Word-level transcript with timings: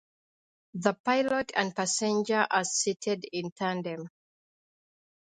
The 0.73 0.95
pilot 0.95 1.51
and 1.55 1.75
passenger 1.75 2.47
are 2.49 2.63
seated 2.63 3.23
in 3.31 3.51
tandem. 3.51 4.09